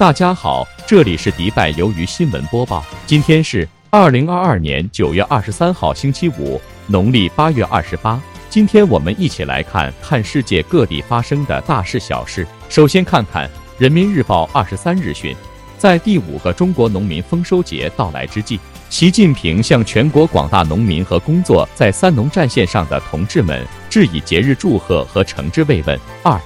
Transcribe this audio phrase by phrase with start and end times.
[0.00, 2.82] 大家好，这里是迪拜鱿鱼新闻播报。
[3.04, 8.18] 今天是二零二二年九月二十三号，星期五，农历八月二十八。
[8.48, 12.46] 今天我们一起来看看世界各地发生的大事小事。
[12.70, 13.46] 首先看看
[13.76, 15.36] 《人民日报》二十三日讯，
[15.76, 18.58] 在第五个中国农民丰收节到来之际，
[18.88, 26.00] 习近平向全国广大农民和工作在三农战线上的同志们致以节日祝贺和诚挚慰问。
[26.22, 26.40] 二，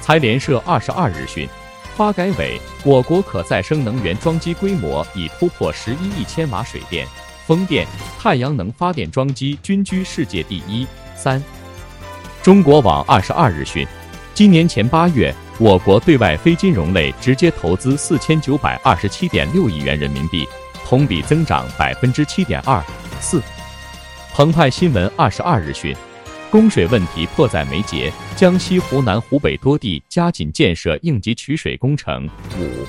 [0.00, 1.48] 财联社二十二日讯。
[2.00, 7.06] 发改委，我国可再生能源装机规模已突破十一亿千瓦，水电、
[7.46, 7.86] 风电、
[8.18, 10.86] 太阳能发电装机均居世界第一。
[11.14, 11.44] 三，
[12.42, 13.86] 中国网二十二日讯，
[14.32, 20.48] 今年前八月，我国对外非金融类直接投资四千九百二十七点六亿元人民币，
[20.86, 22.82] 同比增长百分之七点二
[23.20, 23.42] 四。
[24.32, 25.94] 澎湃新闻二十二日讯。
[26.50, 32.28] 供水问题迫在眉睫，江西、湖南、湖北多地加紧建设应急取水工程。
[32.58, 32.84] 五，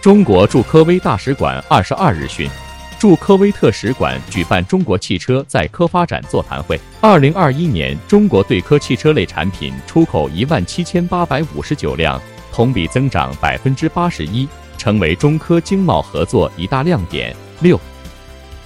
[0.00, 2.50] 中国驻科威大使馆二十二日讯，
[2.98, 6.78] 驻科威特使馆举办中国汽车在科发展座谈会。
[7.00, 12.20] 二零二一年，中国对科汽车类产品出口一万七千八百五十九辆，
[12.52, 17.34] 同比增长百分之八十一，成为中科经贸合作一大亮点。
[17.60, 17.80] 六，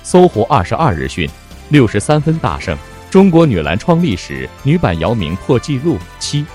[0.02, 1.28] 搜狐二十二日讯，
[1.68, 2.74] 六十三分大胜。
[3.10, 5.98] 中国女篮创历史，女版姚明破纪录。
[6.20, 6.46] 七，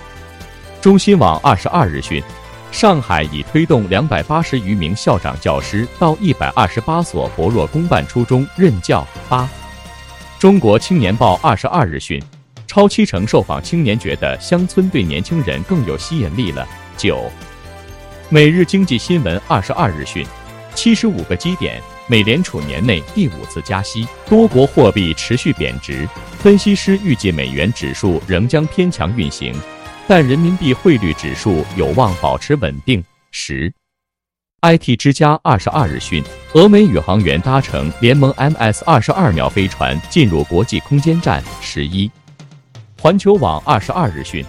[0.79, 2.23] 中新网二十二日讯，
[2.71, 9.05] 上海已推动两百八十余名校长教师到一百二十八所薄弱公办初中任教。
[9.27, 9.49] 八，
[10.39, 12.23] 中国青年报二十二日讯，
[12.65, 16.65] 超七成受访青年觉得乡村对年轻人更有吸引力了。
[16.95, 17.29] 九，
[18.29, 20.25] 每日经济新闻二十二日讯，
[20.73, 21.81] 七十五个基点。
[22.07, 26.07] 美联储年内第五次加息，多国货币持续贬值。
[26.45, 29.51] 分析师预计美元指数仍将偏强运行，
[30.07, 33.03] 但人民币汇率指数有望保持稳定。
[33.31, 33.73] 十
[34.61, 36.23] ，IT 之家二十二日讯，
[36.53, 41.43] 俄美宇航员搭乘联盟 MS 二十二秒飞船进入国际空间站。
[41.61, 42.11] 十一，
[43.01, 44.45] 环球网二十二日讯，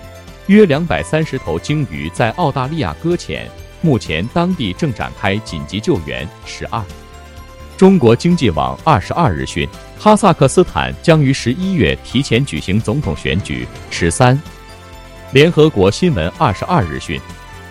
[0.49, 3.49] 约两百三十头鲸鱼在澳大利亚搁浅，
[3.81, 6.29] 目前当地正展开紧急救援。
[6.45, 6.85] 十二。
[7.77, 13.69] 中国经济网二十二日讯，哈萨克斯坦将于十一月提前举行总统选举。
[13.91, 14.41] 十三，
[15.33, 17.21] 联合国新闻二十二日讯，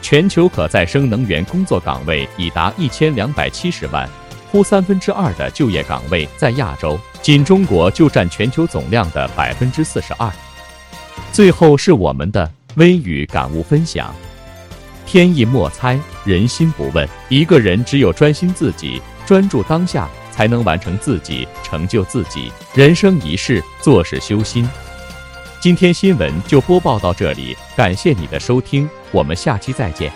[0.03, 4.07] 全球可再生能源工作岗位已达一千两百七十万，
[4.51, 10.31] 呼三分之二的就业岗位在亚洲，仅中国就占全球总量的百分之四十二。
[11.31, 14.13] 最后是我们的微语感悟分享：
[15.03, 19.01] 天意莫猜，人心不问，一个人只有专心自己。
[19.25, 22.51] 专注当下，才能完成自己，成就自己。
[22.73, 24.67] 人生一世，做事修心。
[25.59, 30.11] 今天新闻就播报到这里，感谢你的收听，我们下期再见。